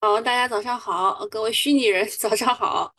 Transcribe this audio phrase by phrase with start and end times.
[0.00, 2.94] 好，大家早上好，各位虚拟人 早上好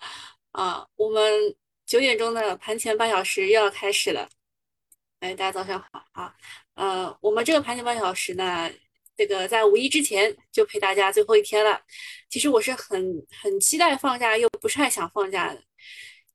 [0.51, 0.85] 啊！
[0.95, 4.27] 我们九点钟的盘前半小时又要开始了，
[5.19, 6.33] 哎，大家早上好啊！
[6.75, 8.69] 呃，我们这个盘前半小时呢，
[9.15, 11.79] 这个在五一之前就陪大家最后一天了。
[12.29, 15.61] 其实我是很很期待放假，又不太想放假的，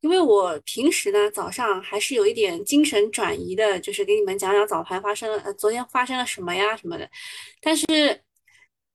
[0.01, 7.11] 因为我平时呢早上还是有一点精神转移的，就是给你们讲讲早盘发生了，呃，昨天发生了什么呀什么的，
[7.61, 7.85] 但是。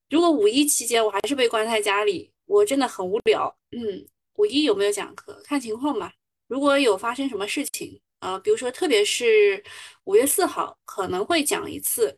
[0.10, 3.54] 如果五一期间我还是被关在家里，我真的很无聊。
[3.72, 5.42] 嗯，五一有没有讲课？
[5.44, 6.14] 看情况吧。
[6.48, 9.62] 如果有发生什么事情啊，比如说特别是
[10.06, 12.18] 五月四号可能会讲一次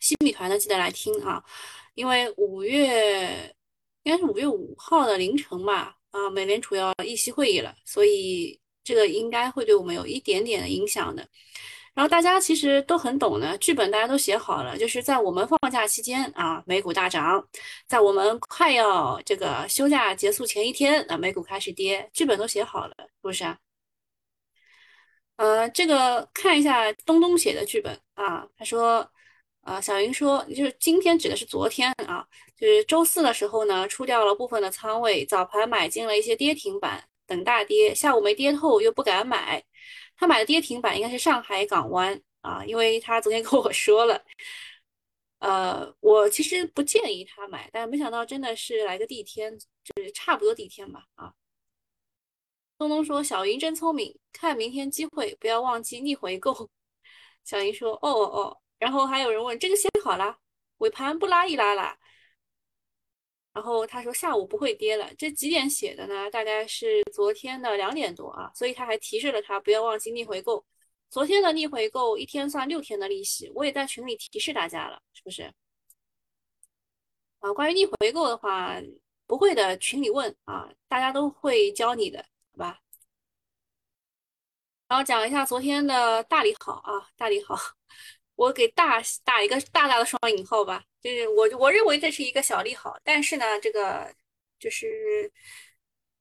[0.00, 1.44] 新米团的，记得来听啊。
[1.94, 3.54] 因为五月
[4.04, 11.28] 应该是五月五号的凌晨吧，啊，美联储要议息会议了，所以这个应该会对我们有一点点的影响的。
[11.94, 17.38] 然后大家其实都很懂的，剧本大家都写好了，就是在我们放假期间啊，美股大涨；
[17.86, 23.58] 在我们快要这个休假结束前一天啊，美股开始跌，剧本都写好了，是不是啊？
[25.36, 29.06] 呃，这个看一下东东写的剧本啊，他说，
[29.60, 39.62] 啊，小云说，就是今天指的是昨天啊，就是周四的时候呢，出掉了部分的仓位，早盘买进了一些跌停板等大跌，下午没跌透又不敢买。
[40.22, 44.24] 他买的跌停板应该是上海港湾啊，因为他昨天跟我说了，
[45.40, 51.34] 呃，我其实不建议他买，但没想到真的是来个地天，就是差不多地天吧啊。
[52.78, 56.70] 东东说小云真聪明，看明天机会，不要忘记逆回购。
[57.42, 60.38] 小云说哦哦哦，然后还有人问这个写好了，
[60.78, 61.98] 尾盘不拉一拉啦。
[63.52, 66.30] 然后他说下午不会跌了，这几点写的呢？
[66.30, 70.64] 大概是昨天的两点多啊，所以他还提示了他不要忘记逆回购。
[71.10, 75.52] 昨天的逆回购一天算六天的利息，我也在群里提示大家了，是不是？
[77.40, 78.80] 啊，关于逆回购的话，
[79.26, 82.80] 不会的群里问啊，大家都会教你的，好吧？
[84.88, 87.56] 然后讲一下昨天的大利好啊，大利好，
[88.36, 90.84] 我给大打一个大大的双引号吧。
[91.00, 94.08] 就是我我认为这是一个小利好，但是呢，这个
[94.58, 95.30] 就是，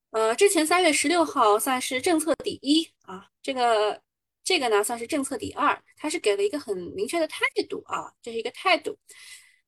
[0.09, 4.01] 呃，之前三月十六号算是政策第一啊，这个
[4.43, 8.97] 这个呢算是政策第二，它是给了一个很明确的态度啊，这是一个态度，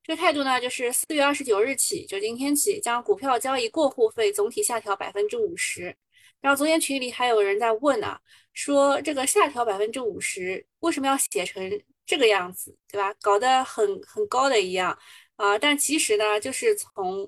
[0.02, 5.96] 这个态度呢就是四月二十九日起，就今天起，将股票交易过户费总体下调百分之五十。
[6.42, 8.20] 然后昨天群里还有人在问啊，
[8.54, 11.82] 说这个下调百分之五十，为什么要写成？
[12.06, 13.14] 这个样子，对吧？
[13.22, 14.98] 搞得很很高的一样
[15.38, 17.28] 啊，但其实呢，就是从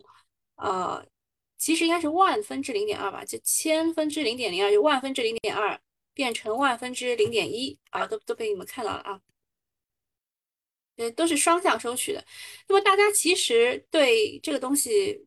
[0.57, 1.03] 呃，
[1.57, 5.79] 其实应该是万分之零点二吧，就千分之零点零二，就万分之零点二
[6.13, 9.21] 变成万分之零点一啊，都都被你们看到了啊，
[10.97, 12.23] 呃，都是双向收取的。
[12.67, 15.25] 那么大家其实对这个东西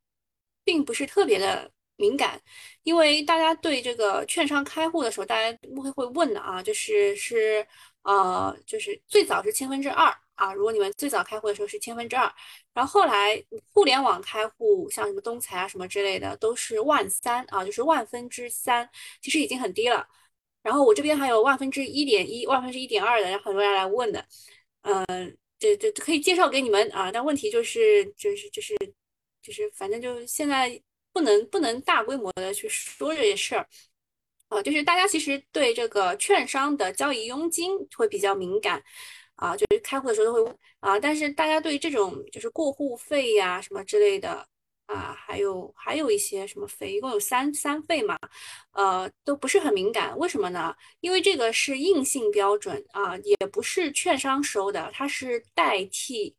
[0.63, 2.41] 并不是特别的敏感，
[2.83, 7.67] 因为大家对这个券商开户的时候，大家会会问的啊，就是是。
[8.09, 12.33] 呃，就是最早是千分之二啊，如果你们最早开户的时候是千分之二，
[12.73, 18.89] 然后后来互联网开户，像什么东财啊什么之类的，都是万三啊，就是万分之三，
[19.21, 20.09] 其实已经很低了。
[20.63, 24.25] 然后我这边还有万分之一点一、万分之一点二的，然后很多人来问的，
[24.83, 28.75] 嗯，这这可以介绍给你们啊，但问题就是就是就是
[29.43, 30.81] 就是，反正就现在
[31.13, 33.69] 不能不能大规模的去说这些事儿。
[34.49, 38.83] 啊，就是大家其实对这个券商的交易佣金会比较敏感，
[39.37, 44.47] 啊，就是开户的时候都会问啊，但是大家对这种就是过户费呀什么之类的
[44.87, 48.17] 啊，还有还有一些什么费，一共有三三费嘛，
[48.73, 50.17] 呃，都不是很敏感。
[50.19, 50.75] 为什么呢？
[51.01, 56.35] 因为这个是硬性标准啊，也不是券商收的，它是代替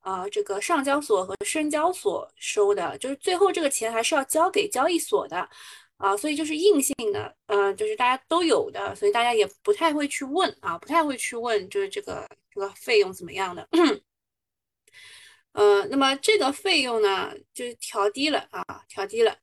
[0.00, 5.48] 啊这个上交所和深交所收的，就是最后这个钱还是要交给交易所的。
[6.02, 13.68] 啊，所以就是硬性的，嗯，就是大家都有的，所以大家也不太会去问啊，不太会去问，就是这个这个费用怎么样的，
[15.52, 19.36] 呃，那么这个费用呢，就是调低了啊，调低了，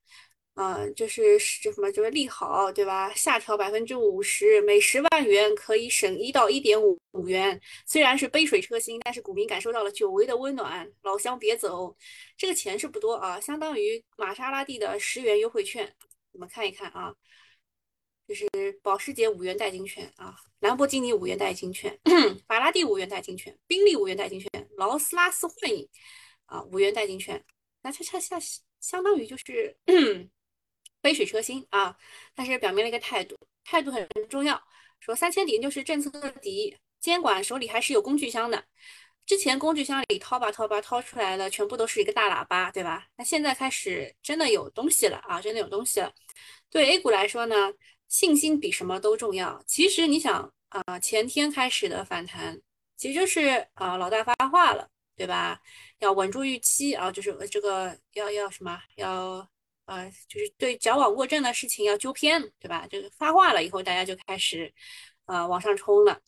[0.55, 3.13] 嗯，就是这什么就是利好，对吧？
[3.13, 11.95] 下调百分之五十，每十万元可以省一到一点五五元，虽然是杯水车薪，但是股民感受到了久违的温暖，老乡别走，
[12.35, 15.95] 这个钱是不多啊，相当于玛莎拉蒂的十元优惠券。
[16.39, 17.13] 我们看一看啊，
[18.25, 18.47] 就是
[18.81, 21.99] 保时捷五元代金券啊，兰博基尼五元代金券，
[22.47, 25.85] 法拉第五元代金券，宾利五元代金券，劳斯拉斯幻影
[26.45, 27.43] 啊五元代金券，
[27.81, 28.39] 那这这相
[28.79, 29.75] 相当于就是
[31.01, 31.97] 杯水车薪啊，
[32.33, 34.63] 但是表明了一个态度，态度很重要，
[35.01, 36.09] 说三千点就是政策
[36.41, 38.63] 底，监管手里还是有工具箱的。
[39.25, 43.05] 之前工具箱里掏吧掏吧掏出来的全部都是一个大喇叭，对吧？
[43.15, 46.11] 那现在开始真的有东西了啊，真的有东西了。
[46.69, 47.55] 对 A 股来说呢，
[48.07, 49.61] 信心比什么都重要。
[49.65, 52.61] 其实你想啊，前天开始的反弹，
[52.95, 55.59] 其实就是啊老大发话了，对吧？
[55.99, 59.47] 要稳住预期啊，就是这个要要什么要
[59.85, 62.87] 呃，就是对矫枉过正的事情要纠偏，对吧？
[62.89, 64.71] 这个发话了以后，大家就开始
[65.25, 66.21] 啊往上冲了。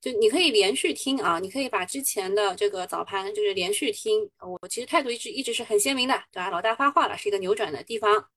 [0.00, 4.28] 就你可以连续听啊，你可以把之前的这个早盘就是连续听。
[4.40, 6.50] 我其实态度一直一直是很鲜明的，对吧？
[6.50, 8.28] 老大发话了，是一个扭转的地方。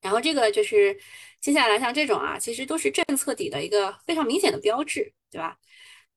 [0.00, 0.96] 然后这个就是
[1.40, 5.56] 接下来像这种啊，其实都是政策底的一个非常明显的标志，对吧？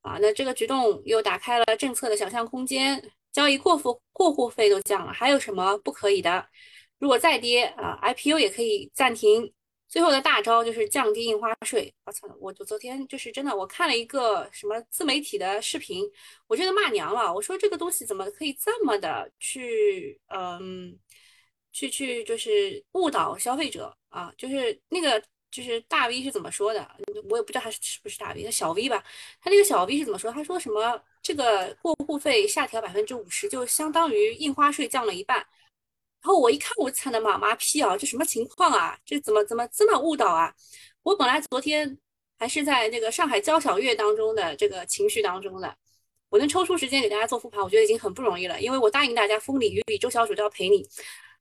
[0.02, 6.48] 啊，那这个举动又打开了政策的想象空间，交易过户过户费都降了，还有什么不可以的？
[7.00, 9.54] 如果再跌啊，IPO 也可以暂停。
[9.88, 11.92] 最后的大招就是降低印花税。
[12.06, 12.28] 我操！
[12.40, 16.04] 我我昨天就是真的，我看了一个什么自媒体的视频，
[16.46, 17.34] 我真的骂娘了。
[17.34, 20.96] 我说这个东西怎么可以这么的去，嗯，
[21.72, 24.34] 去去就是误导消费者啊？
[24.38, 25.22] 就是那个
[25.52, 26.88] 就是大 V 是怎么说的？
[27.30, 29.04] 我也不知道他是是不是大 V，他小 V 吧？
[29.42, 30.32] 他那个小 V 是怎么说？
[30.32, 35.38] 他说什么这个过户费下调百分之五十，就相当于印花税降了一半。
[36.22, 38.98] 然后我一看，我惨的妈妈批啊，这什么情况啊？
[39.06, 40.54] 这怎么怎么这么误导啊？
[41.04, 41.98] 我本来昨天
[42.38, 45.74] 还是在那个上海交响乐当中的这个情绪当中的，
[46.30, 48.60] 我能抽出时间给大家做复盘，我觉得已经很不容易了。
[48.60, 50.86] 因为我答应大家，风里雨里周小主都要陪你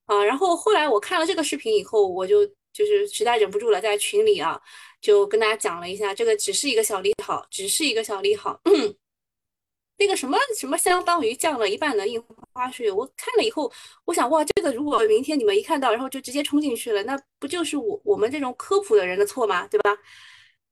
[0.09, 0.25] 啊。
[0.25, 4.61] 然后后来我看了这个视频以后，我就就是实在忍不住了，在群里啊
[5.01, 8.61] 就跟大家讲了一下，这个只是一个小利好，只是一个小利好。
[10.01, 12.23] 那个什么什么相当于降了一半的印
[12.53, 13.73] 花税，我看了以后，
[14.05, 19.67] 我想哇，这个如果明天你们一看到，然后就直接冲进去了，那不就是我我们这种科普的人的错吗？
[19.67, 19.99] 对吧？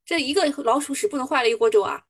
[0.05, 2.01] 这一个老鼠屎不能坏了一锅粥啊。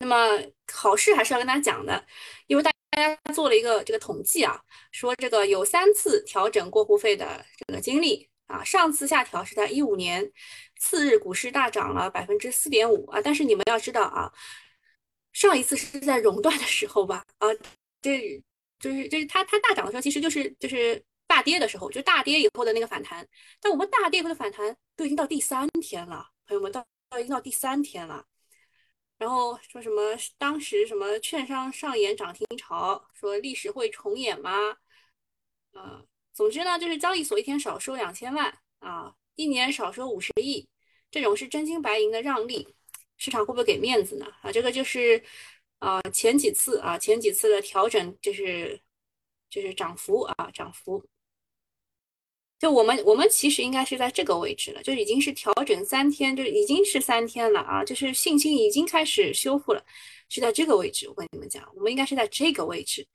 [0.00, 0.38] 那么
[0.70, 2.04] 好事还是要跟大家讲的，
[2.46, 4.60] 因为大大家做了一个这个统计啊，
[4.92, 10.30] 说这个有三次调整过户费的这个经历啊，上次下调是在一五年，
[10.78, 14.32] 次日股市大涨了百分之四点五啊，但是你们要知道啊。
[15.32, 17.24] 上一次是在熔断的时候吧？
[17.38, 17.46] 啊，
[18.02, 18.42] 这
[18.80, 23.24] 就是就是它它大涨的时候，其实就是就是大跌的时候，就大跌以后的那个反弹。
[23.60, 28.26] 但我们大跌后的反弹都已经到第三天了，朋友们，到到已经到第三天了。
[29.20, 34.50] 然后说什么当时什么券商上演涨停潮，说历史会重演吗？
[35.72, 36.02] 啊，
[36.32, 40.66] 总之呢，就是交易所一天少收两千万啊，一年少收五十亿，
[41.10, 42.74] 这种是真金白银的让利。
[43.18, 44.26] 市场会不会给面子呢？
[44.40, 45.22] 啊，这个就是
[45.80, 48.80] 啊，前几次啊，前几次的调整就是
[49.50, 51.04] 就是涨幅啊，涨幅。
[52.60, 59.82] 就我们我们其实应该是在这个位置了，就已经是调整三天，就已经是三天了啊，就是信心已经开始修复了，
[60.28, 61.08] 是在这个位置。
[61.08, 63.08] 我跟你们讲，我们应该是在这个位置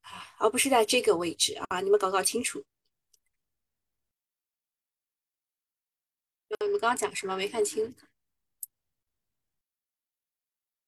[0.00, 2.64] 啊，而不是在这个位置啊，你们搞搞清楚。
[6.60, 7.36] 你们刚刚讲什么？
[7.36, 7.94] 没看清。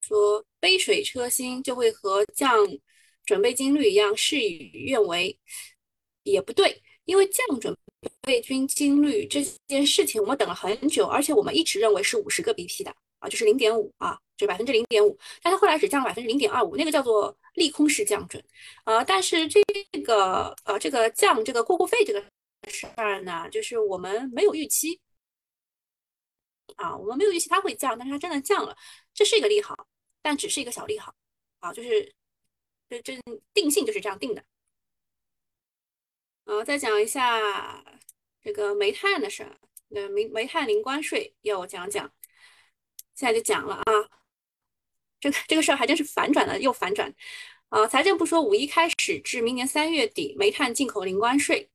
[0.01, 2.59] 说杯水车薪就会和降
[3.25, 5.39] 准备金率一样事与愿违，
[6.25, 7.75] 也不对，因为降准
[8.23, 18.43] 备金金率这件事情我们等了很久，而且我们一直认为是五十个 BP 的啊，就是零点五啊，就百分之零点五，但它后来只降了百分之零点二五，那个叫做利空式降准
[18.85, 19.03] 啊。
[19.05, 19.63] 但是这
[20.05, 22.25] 个呃这个降这个过户费这个
[22.69, 25.01] 事儿呢，就是我们没有预期
[26.77, 28.77] 啊，我们没有预期它会降，但是它真的降了，
[29.13, 29.87] 这是一个利好。
[30.23, 31.15] 但只是一个小利好，
[31.61, 32.15] 啊，就是
[32.89, 33.21] 这这
[33.53, 34.43] 定性就是这样定的。
[36.45, 37.85] 呃，再讲一下
[38.45, 39.59] 这个煤炭的事儿，
[39.89, 42.13] 那煤煤炭零关税要我讲讲，
[43.15, 43.83] 现在就讲了啊。
[45.19, 47.13] 这个这个事儿还真是反转了又反转，
[47.71, 51.71] 啊，财政部说五一开始至明年三月底煤炭进口零关税。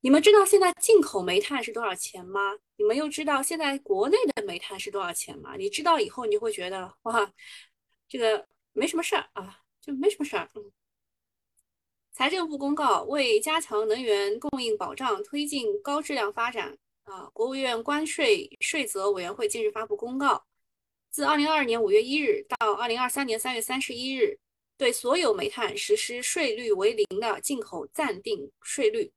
[0.00, 2.40] 你们知道现在进口煤炭是多少钱吗？
[2.76, 5.56] 你们又知道现在国内的煤炭是多少钱吗？
[5.56, 7.30] 你知道以后你就会觉得哇。
[8.08, 10.48] 这个没什么事儿啊，就没什么事儿。
[10.56, 10.72] 嗯，
[12.20, 20.44] 财政部公告，为加强能源供应保障，推进高质量发展啊，国务院关税税则委员会近日发布公告，
[21.10, 24.38] 自二零二二年五月一日到二零二三年三月三十一日，
[24.76, 29.10] 对所有煤炭实施税率为零的进口暂定税率。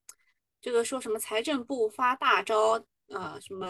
[0.61, 1.19] 这个说什么？
[1.19, 3.67] 财政部发大招啊，什么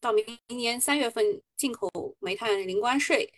[0.00, 3.32] 到明年三月份进口煤炭零关税。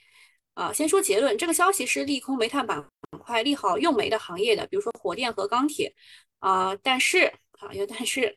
[0.59, 2.85] 啊，先说结论，这个消息是利空煤炭板
[3.23, 5.95] 块，利好用煤的行业的，比如说火电和钢铁。
[6.41, 8.37] 啊，但是啊，有但是，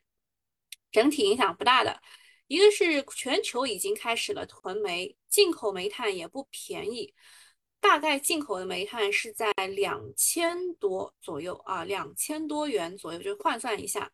[0.92, 2.00] 整体影响不大的。
[2.46, 7.12] 一个是全球已经开始了囤煤，进口煤炭也不便宜。
[7.80, 14.12] 大概进口的煤炭是在两千多左右啊，两千多元左右，就换算一下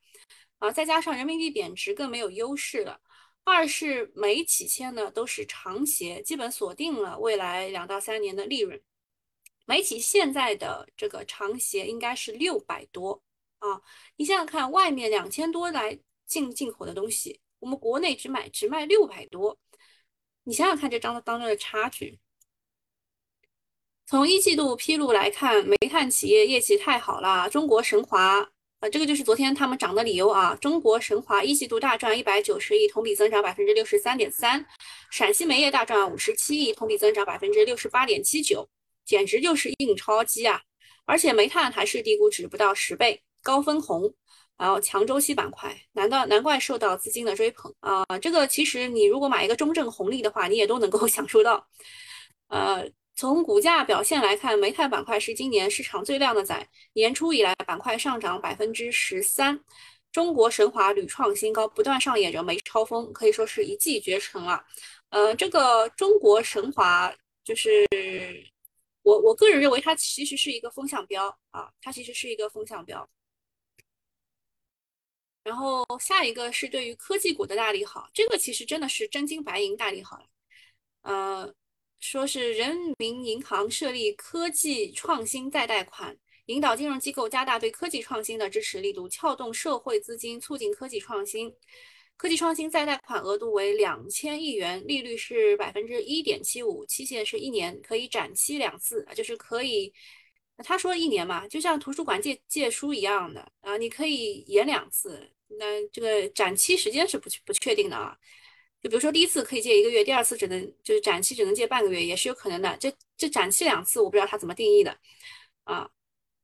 [0.60, 3.02] 啊，再加上人民币贬值，更没有优势了。
[3.50, 8.82] 二是煤企签呢都是长协，基本锁定了未来两到三年的利润。
[9.66, 13.24] 煤企现在的这个长协应该是六百多
[13.60, 13.82] 啊，
[14.18, 19.58] 你想想看，外面两千多来进进口的东西，我们国内只买只卖六百多，
[20.44, 22.20] 你想想看这张当中的差距。
[24.06, 27.50] 从一季度披露来看，煤炭企业业绩太好了。
[27.50, 30.56] 中国神华，呃，这个就是昨天他们涨的理由啊。
[30.62, 34.64] 中国神华一季度大赚一百九十亿，同比增长百分之六十三点三。
[35.10, 38.70] 陕西煤业大赚五十七亿，同比增长百分之六十八点七九，
[39.04, 40.62] 简直就是印钞机啊！
[41.06, 44.14] 而且煤炭还是低估值不到十倍，高分红，
[44.58, 48.06] 然后强周期板块，难道难怪受到资金的追捧啊？
[48.22, 51.68] 这个其实你如果买一个中证红利的话，你也都能够 享受到，
[52.50, 52.88] 呃。
[53.18, 56.70] 从股价表现来看，煤炭板块是今年市场最靓的仔。
[56.94, 59.60] 年初以来，板块上涨百分之十三。
[60.12, 64.64] 中国神华屡创新高，不断上演着煤超风，可以说是一骑绝尘了。
[65.10, 67.12] 呃，这个中国神华，
[67.44, 67.88] 就是
[69.02, 73.10] 我我个人认为它其实是一个风向标啊，它其实是一个风向标。
[75.44, 80.26] 然后下一个是对于科技股的大利好，这个其实真的是真金白银大利好了。
[81.02, 81.56] 呃。
[82.00, 91.54] 说是人民银行设立科技创新再贷款，引导金融机构加大对科技创新的支持力度，撬动社会资金，促进科技创新。
[92.16, 99.94] 科技创新再贷款额度为两千亿元，利率是百分之一点七五，期限是一年，可以展期两次，就是可以。
[100.64, 108.18] 他说一年嘛，就像图书馆借借书一样的啊，你可以延两次，那这个展期时间是不不确定的啊。
[108.88, 112.76] 比如说，第一次可以借一个月，第二次只能就是展期只能借半个月，也是有可能的。
[112.80, 114.98] 这这展期两次，我不知道它怎么定义的
[115.64, 115.90] 啊。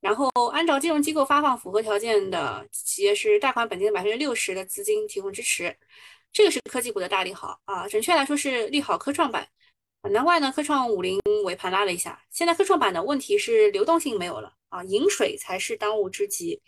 [0.02, 5.76] 然后按照金融机构发放符合条件的企业是贷款本金的百分之六十的资金提供支持，
[6.32, 7.88] 这个是科技股的大利好啊。
[7.88, 9.48] 准确来说是利好科创板，
[10.12, 12.22] 难怪呢，科创五零尾盘拉了一下。
[12.30, 16.62] 现在科创板的问题是流动性没有了啊，饮水才是当务之急。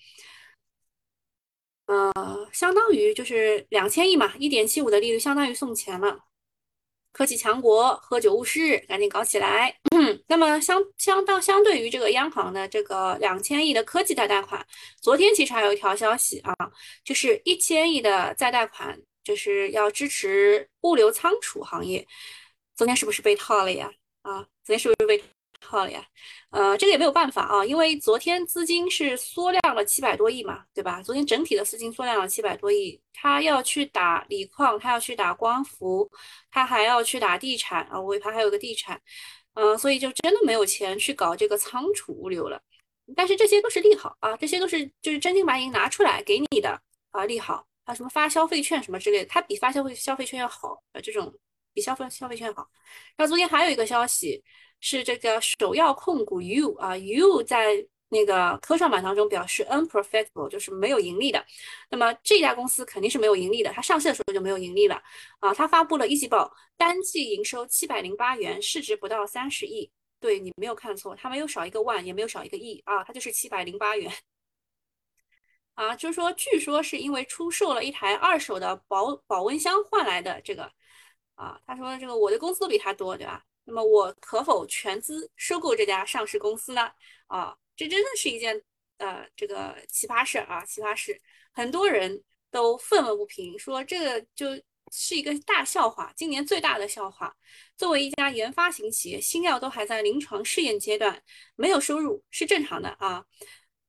[1.87, 6.19] 呃，相当于就是两千亿嘛，一点七五的利率相当于送钱了。
[7.11, 9.73] 科技强国喝酒误事，赶紧搞起来。
[10.27, 14.65] 那么相相当相对于这个央行的这个两千亿的科技再贷款，
[14.99, 16.53] 昨天其实还有一条消息啊，
[17.03, 22.05] 就是一千亿的再贷款，就是要支持物流仓储行业。
[22.75, 23.89] 昨天是不是被套了呀？
[24.23, 25.23] 啊，昨天是不是被？
[25.61, 26.05] 好了呀，
[26.51, 31.01] 呃，这个也没有办法啊，因为昨天资金是缩量了七百多亿嘛，对吧？
[31.01, 36.09] 昨天整体的资金缩量了七百多亿，他要去打锂矿，他要去打光伏，
[36.51, 39.01] 他还要去打地产啊，尾盘还有个地产，
[39.55, 42.61] 嗯，所以就真的没有钱去搞这个仓储物流了。
[43.15, 46.79] 但是这些都是利好啊，这些都是就是真金白银拿出来给你的
[47.11, 51.33] 啊，利好啊，什么发消费券什么之类的，它比发消费消费券要好啊，这种
[51.75, 52.67] 比消费消费券好。
[53.15, 54.43] 然后昨天还有一个消息。
[54.81, 61.43] 是这个首要控股 U 啊，U 在那个科创板当中表示 unprofitable，就是没有盈利的。
[61.89, 65.01] 那么这家公司肯定是没有盈利的，它上市的时候就没有盈利了
[65.39, 65.51] 啊。
[65.53, 69.89] 它发布了一季报，单季营收七百零八元，市值不到三十亿。
[70.19, 74.11] 对你没有看错，它没有少一个万，也没有少一个亿啊，它就是七百零八元
[75.73, 75.95] 啊。
[75.95, 80.71] 就是说，据说是因为出售了一台二手的保保温箱换来的这个
[81.35, 81.59] 啊。
[81.67, 83.43] 他说这个我的工资都比他多，对吧？
[83.67, 86.91] 那么我可否全资收购这家上市公司呢？
[87.27, 88.61] 啊，这真的是一件
[88.97, 91.19] 呃这个奇葩事啊，奇葩事，
[91.51, 94.49] 很多人都愤愤不平，说这个就
[94.91, 97.35] 是一个大笑话，今年最大的笑话。
[97.75, 101.23] 作为一家研发型企业，新药都还在临床试验阶段，
[101.55, 103.25] 没有收入是正常的啊。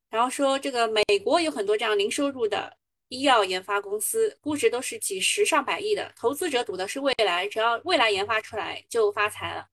[0.08, 2.78] 然后说这个美国有很多这样零收入的。
[3.08, 9.66] 医药研发公司估值都是几十上百亿的，投资者赌的是未来，只要未来研发出来就发财了。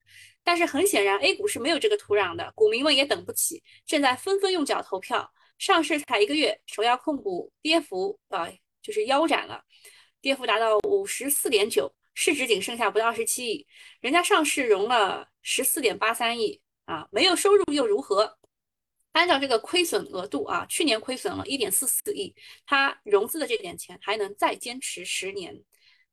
[0.43, 5.31] 但是很显然，A 股是没有这个土壤的，股民们也等不起，正在纷纷用脚投票。
[5.57, 8.49] 上市才一个月，首要控股跌幅啊，
[8.81, 9.63] 就是腰斩了，
[10.21, 13.65] 跌幅达到五十四点九，市值仅剩下不到二十七亿，
[14.01, 18.37] 人家上市融了十四点八三亿啊，没有收入又如何？
[19.13, 25.63] 按照这个亏损额度啊，去年亏损了一点四四亿，它融资的这点钱还能再坚持十年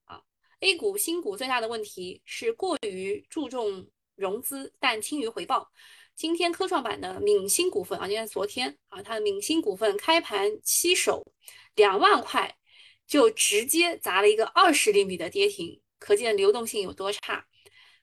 [0.05, 0.23] 啊。
[0.61, 5.71] A 股新股最大的问题是过于注重融资，但轻于回报。
[6.15, 11.25] 今天科创板的闽星股份啊，今天昨天啊，它的闽星股份开盘七手
[11.75, 12.59] 两万块，
[13.07, 17.47] 就直接砸了一个二十厘米的跌停，可见流动性有多差。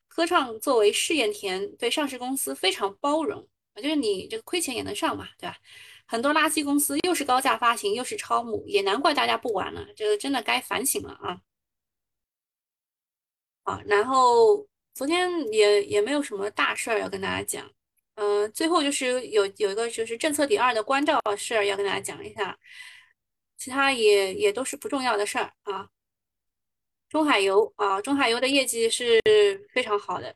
[0.08, 3.48] 科创作为试验田，对上市公司非常包容，
[3.82, 5.58] 就是你这个亏钱也能上嘛，对吧？
[6.06, 11.42] 很多垃圾公司又是高价发行，又是超募，也难怪大家不玩了，这个真的该反省了啊！
[13.64, 17.70] 啊，然后昨天也也没有什么大事儿要跟大家讲，
[18.16, 22.58] 嗯，最后就是有有一个就是政策第二的关照事儿要跟大家讲一下，
[23.58, 25.90] 其他也也都是不重要的事儿啊。
[27.10, 29.22] 中海油啊，中海油的业绩是
[29.74, 30.34] 非常好的，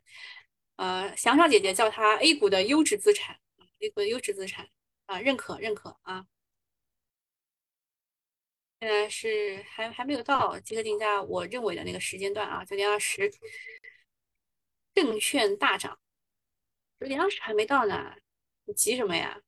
[0.81, 3.39] 呃，祥少姐姐叫它 A 股的优质资产
[3.81, 4.67] ，A 股的优质资产
[5.05, 6.25] 啊，认可认可啊。
[8.79, 13.31] 现在是还还没有到集合竞价我认为的那个时间段啊，九点二十，
[14.95, 15.99] 证券大涨，
[16.99, 18.15] 九点二十还没到呢，
[18.65, 19.41] 你急什么呀？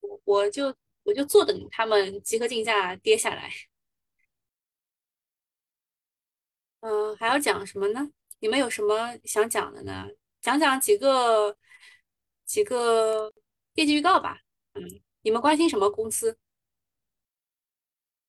[0.00, 3.50] 我我就我就坐等他们集合竞价跌下来。
[6.86, 8.08] 嗯，还要讲什么呢？
[8.38, 10.06] 你们有什么想讲的呢？
[10.40, 11.56] 讲讲几个
[12.44, 13.32] 几个
[13.74, 14.38] 业绩预告吧。
[14.74, 16.38] 嗯，你们关心什么公司？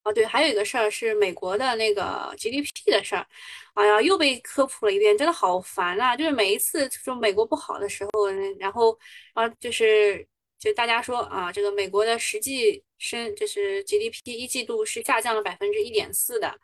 [0.03, 3.27] 哦，对，还有一个事儿是美国的那个 GDP 的事儿。
[3.75, 6.15] 哎呀，又被科普了一遍，真的好烦啊！
[6.17, 8.97] 就是每一次说美国不好的时候，然后
[9.33, 16.59] 啊，就是就大家说啊，这个美国的实际升就是 GDP 一季度是下降了百分之一点四的，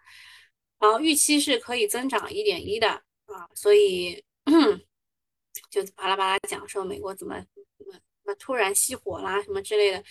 [0.83, 2.89] 然后预期是可以增长一点一的
[3.27, 4.21] 啊，所以
[5.71, 7.35] 就巴拉巴拉讲说美国怎么
[7.77, 10.03] 怎么怎么突然熄火啦什么之类的。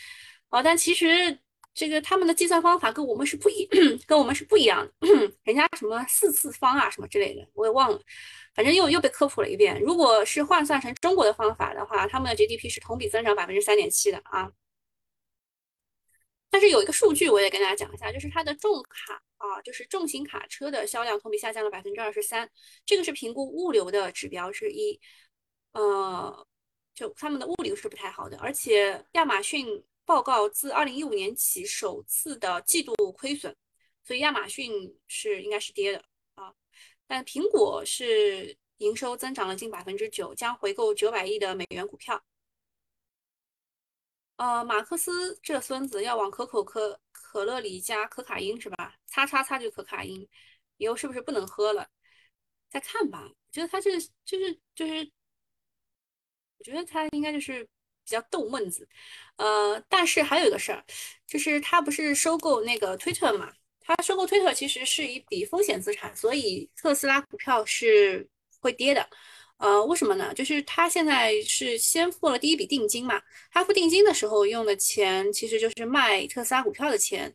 [0.49, 1.39] 哦，但其实。
[1.75, 3.67] 这个他们的计算方法跟我们是不一，
[4.07, 5.09] 跟我们是不一样的。
[5.43, 7.99] 人家什么四次方啊，什么之类的，我也忘了。
[8.55, 9.81] 反正又又被科普了一遍。
[9.81, 14.53] 如果是换算成中国的方法的话，他们的 GDP 是同比增长百分之三点七的啊。
[16.51, 22.51] 但是有一个数据我也跟大家讲一下，就是它的重卡啊，就是重型卡车的销量同比下降了百分之二十三，
[22.87, 25.01] 这个是评估物流的指标之一。
[25.73, 26.47] 呃，
[26.95, 29.85] 就他们的物流是不太好的，而且亚马逊。
[30.05, 33.55] 报告自二零一五年起首次的季度亏损，
[34.03, 36.53] 所以亚马逊是应该是跌的啊。
[37.07, 42.21] 但苹果是营收增长了近百分之九，将回购九百亿的美元股票。
[44.37, 46.99] 呃，马克思这孙子要往可口可
[47.33, 48.95] 可乐里加可卡因是吧？
[49.07, 50.29] 擦擦擦就可卡因，
[50.77, 51.89] 以后是不是不能喝了？
[52.69, 53.25] 再看吧。
[53.27, 55.11] 我觉得他这个就是就是，
[56.59, 57.67] 我觉得他应该就是。
[58.05, 58.87] 比较逗闷子，
[59.37, 60.85] 呃，但是还有一个事儿，
[61.25, 63.53] 就是他不是收购那个推特嘛？
[63.81, 68.29] 他收购推特其实是一笔风险资产，所以特斯拉股票是
[68.61, 69.09] 会跌的。
[69.63, 70.35] 呃，为什么呢？
[70.35, 73.23] 就是他现在是先付了第一笔定金嘛，
[73.53, 77.33] 他付定金的时候用的钱其实就是卖特斯拉股票的钱，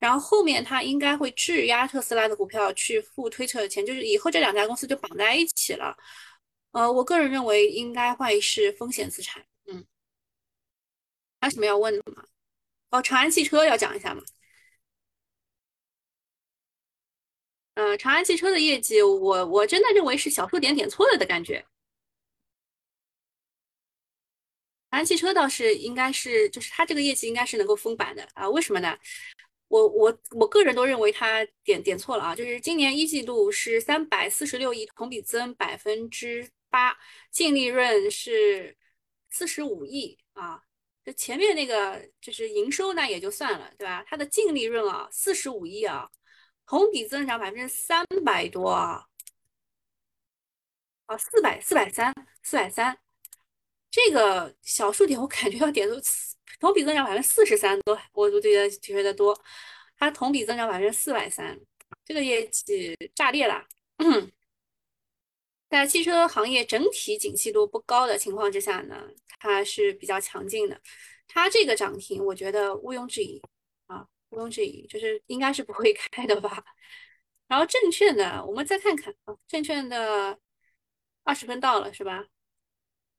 [0.00, 5.96] 然后后面他应该会质押特斯拉的股票去付推特的钱，就是以后这两家公司就绑在一起了。
[6.72, 9.44] 呃，我个人认为应该会是风险资产。
[9.66, 9.86] 嗯
[11.40, 12.24] 还有什么要问的吗？
[12.90, 14.22] 哦，长安汽车要讲一下吗？
[17.78, 21.64] 嗯，长安汽车的业绩，我我真的认为是小数点点错了的感觉。
[24.90, 28.50] 长安汽车倒是应该是，就是它这个业绩应该是能够封板的啊？
[28.50, 28.98] 为什么呢？
[29.68, 32.34] 我我我个人都认为它点点错了啊！
[32.34, 36.98] 就是今年一季度是三百四十六亿，同比增百分之八，
[37.30, 38.76] 净利润是
[39.30, 40.60] 四十五亿啊。
[41.04, 44.04] 这前面那个就是营收那也就算了，对吧？
[44.08, 46.10] 它的净利润啊，四十五亿啊，
[46.68, 49.06] 同比增长百分之三百多啊，
[51.06, 52.98] 啊，四百四百三四百三，
[53.90, 55.96] 这个小数点我感觉要点都
[56.60, 59.34] 同比增长百分之四十三多，我都觉得觉得多，
[59.96, 61.58] 它同比增长百分之四百三，
[62.04, 63.66] 这个业绩炸裂了。
[65.70, 70.78] 在汽车行业整体景气度不高的情况之下呢，它是比较强劲的。
[71.26, 73.40] 它这个涨停，我觉得毋庸置疑，
[74.30, 76.64] 毋庸置疑，就是应该是不会 开的吧。
[77.46, 80.38] 然后证券的，我们再看看啊，证券的
[81.24, 82.26] 二十分到了是吧？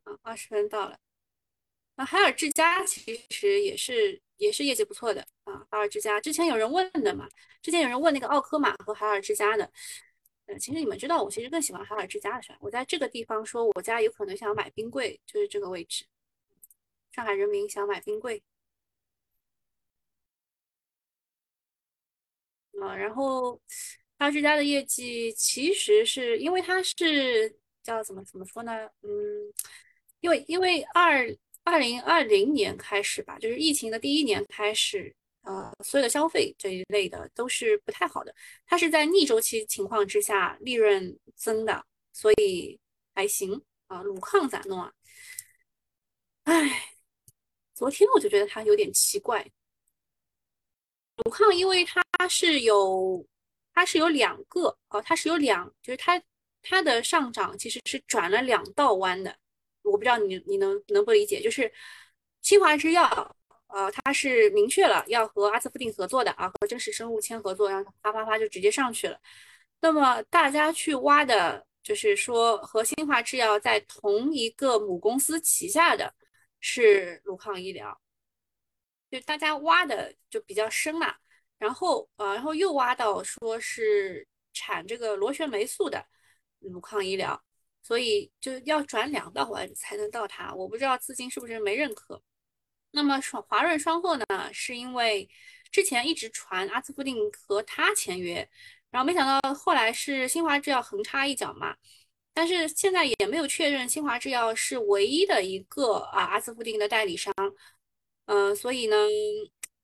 [0.03, 0.99] 啊，二十分到了。
[1.95, 7.27] 那海尔之家其实也是也是业绩不错的啊，海尔之家之前有人问的嘛，
[7.61, 9.69] 之前有人问那个奥科玛和海尔之家的。
[10.59, 12.57] 其实你们知道，我其实更喜欢海尔之家的是吧？
[12.61, 16.05] 我在这个地方说，我家有可能想买冰柜，就是这个位置。
[17.11, 18.41] 上海人民想买冰柜。
[22.81, 23.59] 啊，然后
[24.17, 28.89] 大世家的业绩其实是因为它是叫怎么怎么说呢？
[29.01, 29.09] 嗯，
[30.19, 31.25] 因为因为二
[31.63, 38.33] 二零二零年开始吧，就是疫情的第一年开始，呃，所有的消费这一类的都是不太好的。
[38.65, 42.79] 它是在逆周期情况之下利润增的，所以
[43.13, 44.01] 还行啊。
[44.01, 44.91] 鲁抗咋弄啊？
[46.43, 46.93] 哎，
[47.73, 49.49] 昨天我就觉得它有点奇怪。
[51.17, 53.25] 鲁抗因为它它是有，
[53.73, 56.21] 它是有两个哦，它是有两，就是它
[56.61, 59.35] 它的上涨其实是转了两道弯的。
[59.83, 61.71] 我不知道你你能能不理解，就是
[62.41, 63.35] 新华制药。
[63.67, 69.17] 呃，它是明确了要和阿斯夫定合作的啊，和真实生物签合作，然后啪啪啪就直接上去了。
[69.79, 76.13] 那么大家去挖的，就是说和新华制药在同一个母公司旗下的
[76.59, 78.01] 是鲁抗医疗，
[79.09, 81.15] 就大家挖的就比较深嘛。
[81.59, 86.03] 然后呃，然后又挖到说是产这个螺旋霉素的
[86.59, 87.39] 鲁抗医疗，
[87.83, 90.51] 所以就要转两道弯才能到它。
[90.55, 92.21] 我不知道资金是不是没认可。
[92.91, 95.29] 那么双华润双鹤呢，是因为
[95.71, 98.49] 之前一直传阿斯夫定和他签约，
[98.89, 101.75] 然后没想到后来是新华制药横插一脚嘛，
[102.33, 107.31] 但是现在也没有确认新华制药是唯一的一个啊阿斯夫定的代理商，
[108.25, 108.95] 嗯，所以呢，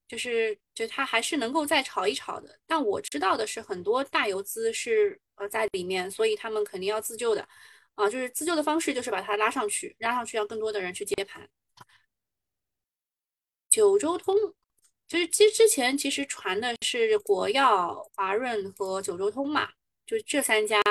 [0.08, 2.60] 就是就他还是能够再炒一炒的。
[2.68, 7.48] 但我知道的是很多大游资是呃在里面，所以他们肯定要自救的，
[7.96, 11.50] 啊，就是自救的方式就是把它拉上去，拉上去让更多的人去接盘。
[13.70, 14.36] 九州通
[15.08, 19.70] 就是之之前其实传的是国药、华润和九州通嘛，
[20.06, 20.82] 就这三家。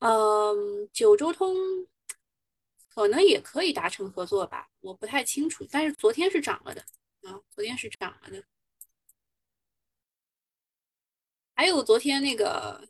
[0.00, 1.56] 嗯，九州通
[2.94, 5.66] 可能也可以达成合作吧，我不太清楚。
[5.70, 6.84] 但是昨天是涨了的
[7.28, 8.44] 啊，昨天是涨了的。
[11.54, 12.88] 还有昨天那个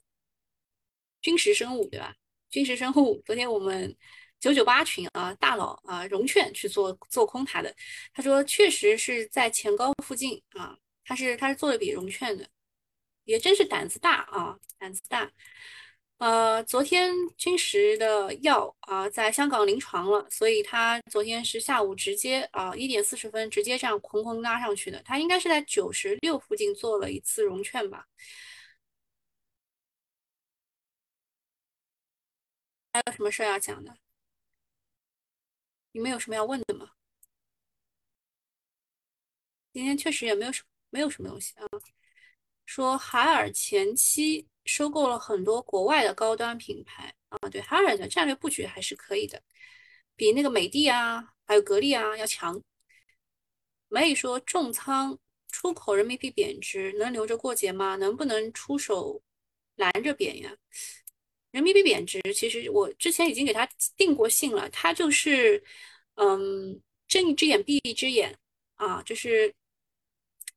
[1.21, 2.15] 军事生物对吧？
[2.51, 3.97] 军事生物昨天我们。
[4.41, 7.75] 九九八群啊，大佬啊，融券去做做空它的，
[8.13, 12.49] 他说确实是在前高附近啊，他是他是做的比融券的，
[13.25, 15.33] 也真是胆子大啊，胆子大。
[16.19, 28.07] 呃，昨天君实的药啊在香港临床了，所以他昨天是下午直接啊一点四十分直接这样哐哐拉上去的，他应该是在九十六附近做了一次融券吧。
[32.93, 33.97] 还有什么事要讲的？
[35.93, 36.91] 你们有什么要问的吗？
[39.73, 41.65] 今天确实也没有什没有什么东西啊。
[42.67, 49.43] 说海尔前期收购了很多国外的高端品牌啊，对海尔的战略布局还是可以的，
[50.15, 52.63] 比那个美的啊，还有格力啊要强。
[53.89, 55.19] 没说重仓
[55.51, 57.97] 出口人民币贬值能留着过节吗？
[57.97, 59.23] 能不能出手
[59.77, 60.55] 拦着贬呀？
[61.51, 65.65] 人民币贬值，其实我之前已经给他定过性了，他就是，
[66.17, 66.79] 嗯，
[67.09, 68.37] 睁一只眼闭一只眼
[68.75, 69.55] 啊，就是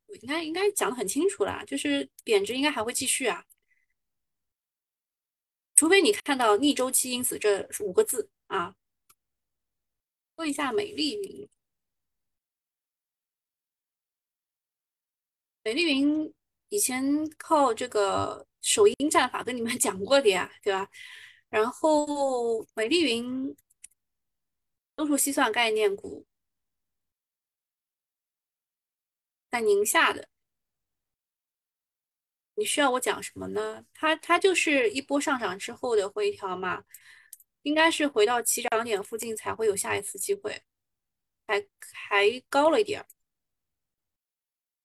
[0.07, 3.45] 我应该应该讲的很清楚了，就是贬值应该还会继续啊，
[5.81, 8.75] 除非你看到逆周期因子这五个字啊。
[10.35, 11.49] 问一下美丽云，
[15.63, 16.31] 美丽云
[16.69, 17.03] 以前
[17.37, 18.47] 靠这个。
[18.61, 20.87] 首因战法跟你们 讲过的呀，对吧？
[21.49, 23.57] 然后美丽云
[24.95, 26.27] 多数西算概念股
[29.49, 30.29] 在宁夏的，
[32.61, 33.83] 你需要我讲什么呢？
[33.91, 36.83] 它它就是一波上涨之后的回调嘛，
[37.63, 40.61] 应该是回到起涨点附近才会有下一次机会，
[41.47, 43.07] 还还高了一点儿。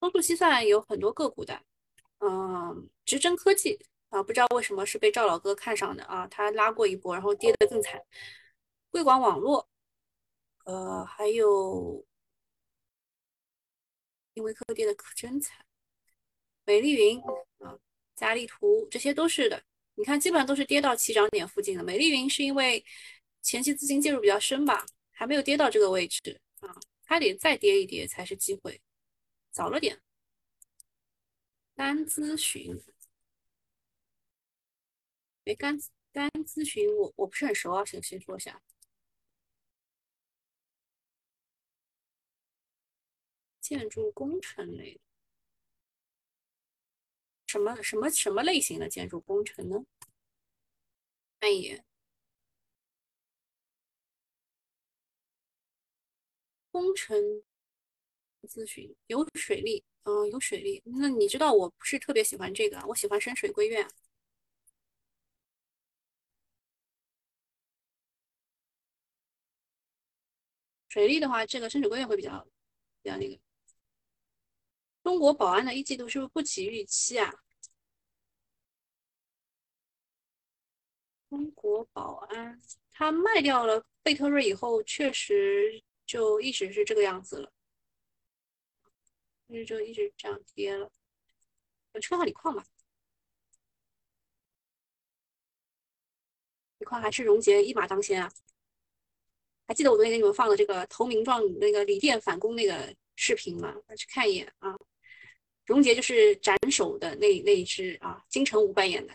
[0.01, 1.61] 多数计算有很多个股的。
[2.21, 8.01] 嗯，直臻科技啊，不知道为什么是被赵老哥看上的啊，他拉过一波，然后跌得更惨。
[8.91, 9.69] 贵广网络，
[10.65, 12.07] 呃，还有
[14.33, 15.67] 因为科跌的可真惨。
[16.65, 17.21] 美丽云
[18.17, 19.63] 啊，佳丽图这些都是的，
[19.95, 21.85] 你看基本上都是跌到起涨点附近的。
[21.85, 22.85] 美丽云是因为
[23.43, 26.75] 前期资金介入比较深吧，还没有跌到这个位置啊，
[27.05, 28.81] 它得再跌一跌才是机会，
[29.51, 30.01] 早了点。
[31.75, 32.83] 单咨询，
[35.45, 35.79] 哎，单
[36.11, 38.63] 单咨询，我我不是很熟啊，先先说一下，
[43.61, 44.99] 建筑工程类，
[47.47, 49.85] 什么什么什么类型的建筑工程呢？
[51.41, 51.81] 翻译，
[56.75, 57.43] 工程
[58.49, 59.85] 咨询有水利。
[60.05, 60.81] 嗯，有水利。
[60.85, 63.87] 那你知道我不是特别喜欢这个，我喜欢深水归院。
[70.89, 72.45] 水利的话，这个深水归院会比较
[73.03, 73.39] 比较那个。
[75.07, 77.33] 中国宝安的一季度是不是不及预期啊？
[81.31, 87.53] 中国宝安，它卖掉了贝特瑞以后，确实就一直是这个样子了，
[89.47, 90.91] 其实就一直这样跌了。
[91.93, 92.67] 我去看看锂矿吧，
[96.79, 98.29] 锂矿还是荣捷一马当先啊！
[99.69, 103.73] 还记得我昨天给你们放的这个投名状那个锂电反攻那个视频吗？
[103.97, 104.77] 去看一眼啊！
[105.67, 109.13] 荣杰就是斩首的那那一只啊，金城武扮演的。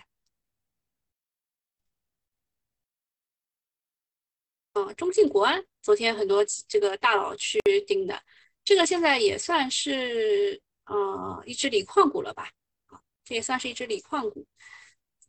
[4.73, 8.21] 嗯，中信国安昨天很多这个大佬去盯的，
[8.63, 12.49] 这个现在也算是呃一只锂矿股了吧？
[12.87, 14.45] 啊，这也算是一只锂矿股。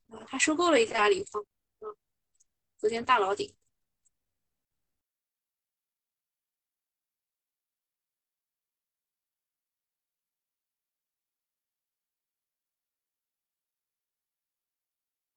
[0.08, 1.44] 啊，他收购了一家锂矿。
[1.80, 1.86] 啊，
[2.78, 3.52] 昨天大佬顶。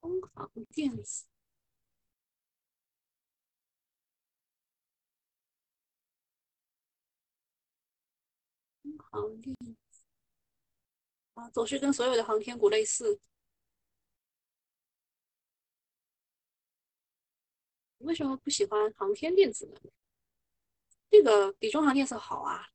[0.06, 1.26] 中航电子。
[8.84, 9.74] 中航电子
[11.34, 13.20] 啊，总是跟所有的航天股类似。
[17.98, 19.90] 为什么不喜欢航天电子呢？
[21.10, 22.68] 这个比中航电子好啊，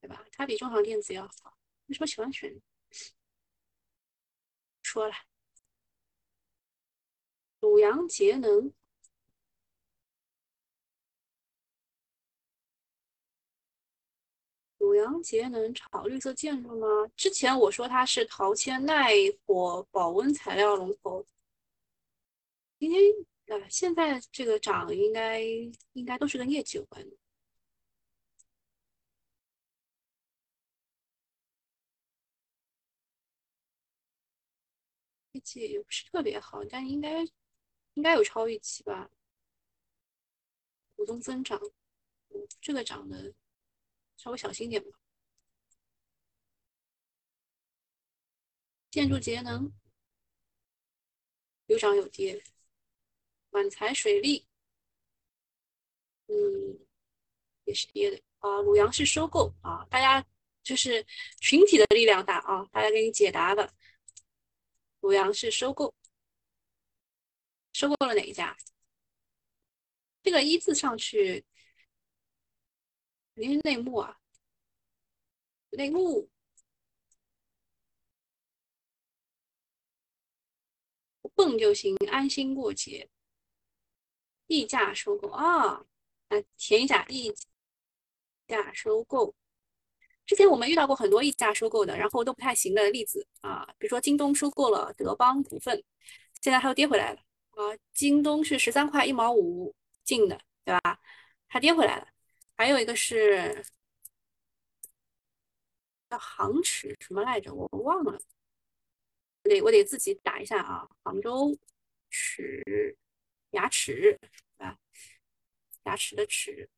[0.00, 0.24] 对吧？
[0.32, 2.62] 它比中航电子要好，为什么喜欢选？
[4.86, 5.14] 说了，
[7.60, 8.72] 鲁阳节能。
[14.78, 16.86] 鲁阳节能炒绿色建筑吗？
[17.16, 19.10] 之前我说它是陶铅耐
[19.44, 21.26] 火保温材料龙头，
[22.78, 23.02] 今天
[23.46, 25.40] 呃，现在这个涨应该
[25.94, 27.16] 应该都是跟业绩有关的，
[35.46, 37.22] 绩也不是特别好，但应该
[37.94, 39.08] 应该有超预期吧？
[40.96, 41.60] 股东增长，
[42.60, 43.32] 这个涨的。
[44.16, 44.98] 稍微小心点吧。
[48.90, 49.70] 建筑节能
[51.66, 52.42] 有涨有跌，
[53.50, 54.48] 满材水利，
[56.28, 56.78] 嗯，
[57.64, 58.62] 也是跌的啊。
[58.62, 60.26] 鲁阳是收购啊，大家
[60.62, 61.06] 就是
[61.38, 63.70] 群体的力量大啊，大家给你解答的。
[65.06, 65.94] 鲁阳是收购，
[67.72, 68.56] 收购了哪一家？
[70.20, 71.46] 这个一字上去。
[73.36, 74.18] 肯定是内幕啊，
[75.70, 76.28] 内幕
[81.36, 83.08] 蹦就行，安心过节。
[84.48, 85.86] 溢价收购啊，
[86.30, 87.32] 来填一下溢
[88.48, 89.36] 价收购。
[90.26, 95.82] 之前我们遇到过很多溢价收购的，然后都不太行的例子啊，比如说京东收购了德邦股份，
[96.42, 97.62] 现在它又跌回来了啊。
[97.94, 101.00] 京东是十三块一毛五进的，对吧？
[101.48, 102.08] 它跌回来了。
[102.56, 103.64] 还有一个是
[106.10, 107.54] 叫杭齿什么来着？
[107.54, 108.20] 我忘了，
[109.44, 110.88] 我得我得自己打一下啊。
[111.04, 111.56] 杭州
[112.10, 112.96] 齿
[113.50, 114.18] 牙齿
[114.58, 114.76] 啊，
[115.84, 116.68] 牙齿的齿，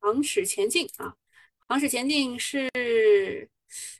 [0.00, 1.16] 杭齿前进啊，
[1.72, 3.48] 杭齿前进是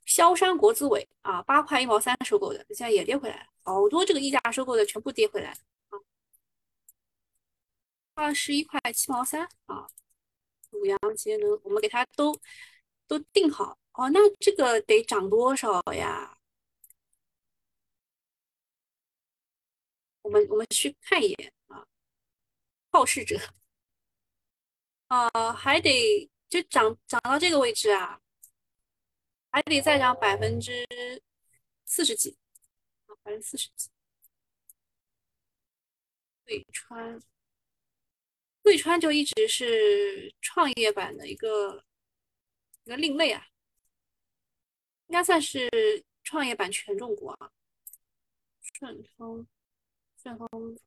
[0.04, 5.56] 萧山国资委啊，八块一毛三收购的，现在也跌回来了，好多这个溢价收购的全部跌回来了
[5.88, 5.96] 啊，
[8.12, 9.88] 二十一块七毛三啊。
[10.72, 12.38] 五阳节能，我们给它都
[13.06, 14.10] 都定好哦。
[14.10, 16.36] 那这个得涨多少呀？
[20.20, 21.86] 我们我们去看一眼啊。
[22.90, 23.38] 好事者
[25.08, 28.20] 啊，还得就涨涨到这个位置啊，
[29.50, 30.86] 还得再涨百分之
[31.86, 32.36] 四十几
[33.06, 33.90] 啊，百分之四十几。
[36.44, 37.18] 对川。
[38.60, 41.82] 贵川就一直是创业板的一个
[42.84, 43.46] 一个另类啊，
[45.06, 45.70] 应该算是
[46.22, 47.50] 创业板权重股啊。
[48.60, 49.46] 顺丰，
[50.22, 50.78] 顺丰，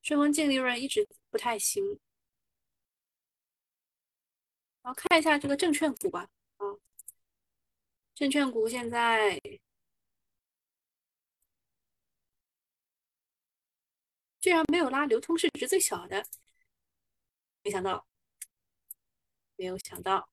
[0.00, 2.00] 顺丰净利润一直不太行。
[4.86, 6.64] 然后看一下这个证券股吧，啊，
[8.14, 9.36] 证券股现在
[14.40, 16.24] 居然没有拉流通市值最小的。
[17.62, 18.06] 没想到，
[19.56, 20.28] 没有想到，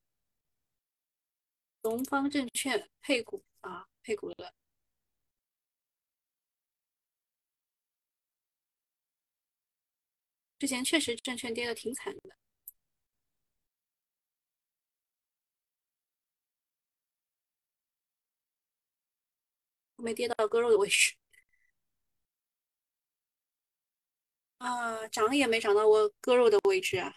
[1.82, 4.54] 东方证券配股啊，配股了。
[10.58, 12.43] 之前确实证券跌的挺惨的。
[20.04, 21.14] 没跌到割肉的位置。
[24.58, 27.14] 啊，涨也没涨到我割肉的位置啊。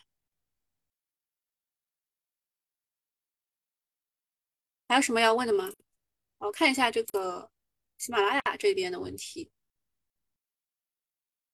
[4.87, 5.71] 还有什么要问的吗？
[6.39, 7.51] 我看一下这个
[7.97, 9.51] 喜马拉雅这边的问题。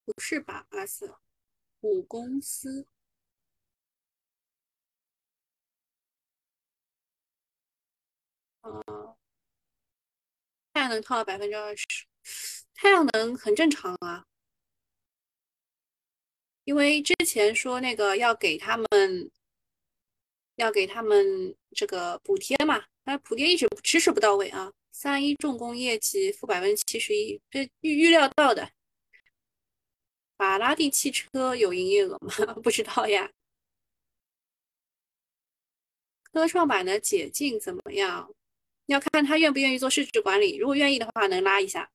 [0.06, 1.14] 不是吧，阿四？
[1.80, 2.88] 母公司？
[8.62, 9.18] 呃，
[10.74, 11.86] 太阳能套了百分之二十，
[12.74, 14.26] 太阳能很正常啊。
[16.64, 19.32] 因为之前说那个要给他们，
[20.56, 24.74] 要给他们这个补贴嘛，那补贴一直迟迟不到位啊。
[24.92, 28.72] 三一重工业绩负百分之七十一，这预预料到的。
[30.38, 32.54] 法拉第汽车有营业额吗？
[32.64, 33.32] 不知道呀。
[36.22, 38.34] 科创板的解禁怎么样？
[38.86, 40.58] 要看他愿不愿意做市值管理。
[40.58, 41.92] 如果愿意的话，能拉一下。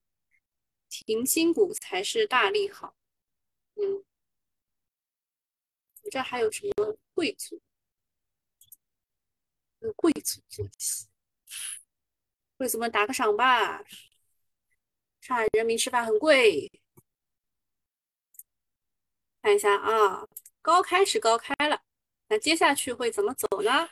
[0.89, 2.95] 停薪股才是大利好。
[3.75, 4.03] 嗯。
[6.03, 7.61] 我这还有什么贵族？
[9.95, 11.07] 贵族坐骑，
[12.57, 13.81] 贵族们打个赏吧！
[15.21, 16.69] 上海人民吃饭很贵。
[19.41, 20.27] 看一下啊，
[20.61, 21.81] 高开是高开了，
[22.27, 23.89] 那接下去会怎么走呢？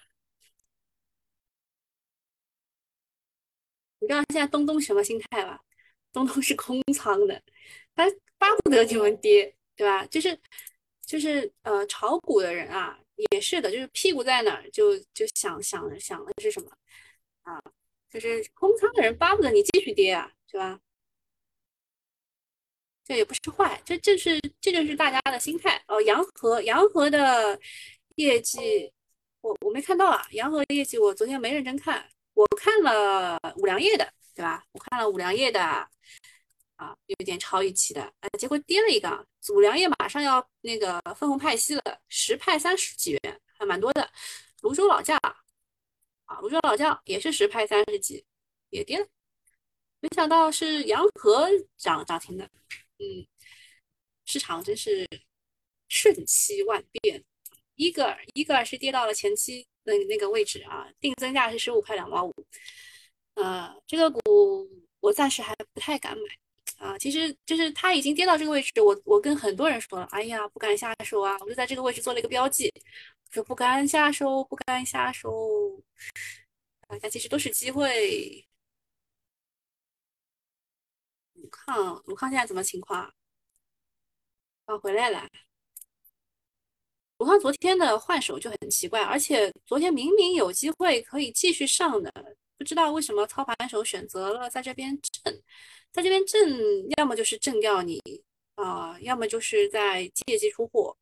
[4.00, 5.62] 你知道现在东东什么心态吧？
[6.12, 7.42] 东东是空仓的，
[7.96, 8.06] 他
[8.38, 10.06] 巴不得你们跌，对吧？
[10.06, 10.40] 就是。
[11.08, 13.00] 就是呃，炒股的人啊，
[13.32, 16.70] 也是的，就是屁股在哪儿，就就想想想的是什么
[17.44, 17.58] 啊？
[18.10, 20.82] 就是空仓的人巴不得你继续跌啊，是吧？
[23.06, 26.02] 这也不是坏，这这是这就是大家的心态哦。
[26.02, 27.58] 洋河洋河的
[28.16, 28.92] 业绩，
[29.40, 30.28] 我我没看到啊。
[30.32, 32.06] 洋河业绩我昨天没认真看，
[32.38, 34.64] 我看了五粮液的，对吧？
[34.72, 35.90] 我看了五粮液的。
[36.78, 44.08] 啊，有点超预期的，啊，结果跌了一个，五粮液马上要那个分红派息了，十派三十几元，还蛮多的。
[44.62, 45.18] 泸州老窖，
[46.26, 48.24] 啊，泸州老窖也是十派三十几，
[48.70, 49.08] 也跌了。
[50.02, 51.48] 没想到是洋河
[51.78, 52.46] 涨涨停的，
[53.00, 53.26] 嗯，
[54.26, 55.10] 市场真是
[55.88, 57.26] 瞬息万变。
[57.74, 62.34] 伊戈尔，伊戈尔是跌到了前期那那个位置啊，定增价是十五块两毛五。
[63.36, 64.22] 呃，这个股
[65.00, 66.24] 我暂时还不太敢买。
[66.78, 72.72] 啊，其实就是它已经跌到这个位置，我我跟很多人说了，哎呀，不敢下手啊，我就在这个位置做了一个标记，
[73.32, 75.82] 说不敢下手，不敢下手，
[76.88, 78.46] 大家其实都是机会。
[81.34, 83.12] 鲁康，鲁康现在怎么情况？
[84.66, 85.28] 啊，回来了。
[87.18, 92.12] 鲁康昨天的换手就很奇怪，而且昨天明明有机会可以继续上的，
[92.58, 95.44] 不知道为什么操盘手选择了在这边震。
[95.92, 98.00] 在这边震，要么就是震掉你
[98.56, 100.96] 啊，要么就是在借机出货。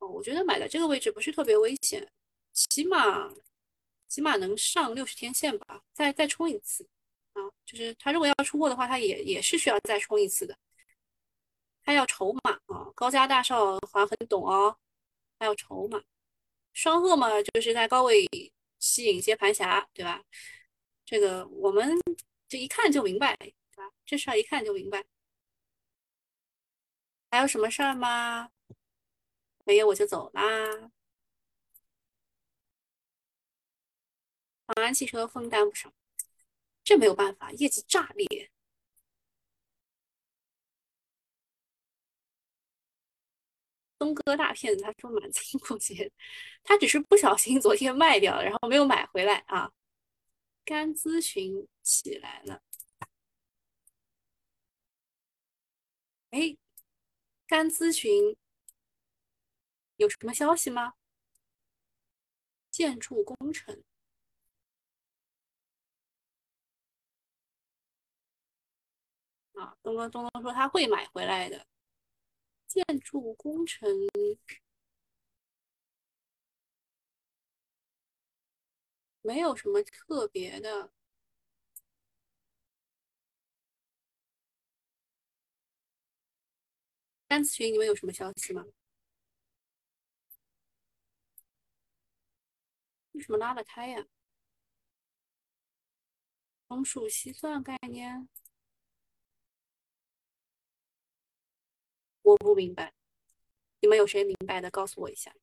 [0.00, 2.04] 哦，我觉得买在这个位置不是特别危险，
[2.52, 3.32] 起码
[4.08, 6.84] 起码能上六十天线吧，再再冲一次
[7.34, 7.42] 啊。
[7.64, 10.56] 就是他如果要出货的话，他也也是需要再冲一次的。
[11.84, 14.76] 他要筹码啊，高家大少好像很懂哦，
[15.42, 16.00] 还要筹码。
[16.72, 18.28] 双鹤嘛，就是在高位
[18.78, 20.22] 吸引接盘侠，对吧？
[21.04, 21.98] 这个我们
[22.48, 23.36] 这一看就明白。
[23.36, 25.04] 对吧这事儿一看就明白。
[27.30, 28.50] 还有什么事儿吗？
[29.64, 30.92] 没有我就走啦。
[34.68, 35.92] 长安汽车封单不少，
[36.84, 38.52] 这没有办法，业绩炸裂。
[44.02, 46.10] 东哥大骗子，他说满仓过节，
[46.64, 49.70] 他只是不小心昨天卖掉了，然后没有买回来啊。
[50.64, 52.60] 干咨询起来了。
[56.30, 56.56] 哎，
[57.46, 58.36] 干咨询
[59.96, 60.94] 有什么消息吗？
[62.72, 63.84] 建筑工程
[69.54, 71.64] 啊，东哥东东说他会买回来的。
[72.72, 73.86] 建筑工程
[79.20, 80.90] 没有什么特别的。
[87.26, 88.64] 单词群，你们有什么消息吗？
[93.12, 94.06] 为什么拉得开呀？
[96.68, 98.28] 松树西算概念？
[102.22, 102.92] 我不明白，
[103.80, 105.34] 你们有谁明白的，告诉我一下。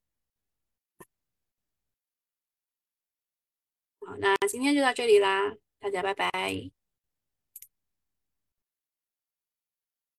[3.99, 6.78] 好，那今天就到这里啦，大家拜拜。